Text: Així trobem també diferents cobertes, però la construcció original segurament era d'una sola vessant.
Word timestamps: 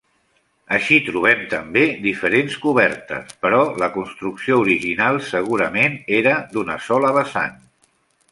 Així 0.75 0.95
trobem 1.09 1.41
també 1.51 1.83
diferents 2.05 2.55
cobertes, 2.63 3.35
però 3.45 3.59
la 3.83 3.89
construcció 3.99 4.57
original 4.63 5.21
segurament 5.29 5.99
era 6.21 6.35
d'una 6.57 6.79
sola 6.89 7.13
vessant. 7.21 7.55